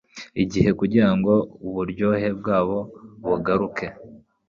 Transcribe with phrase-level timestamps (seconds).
[0.43, 1.33] igihe kugira ngo
[1.67, 2.77] uburyohe bwabo
[3.25, 3.85] bugaruke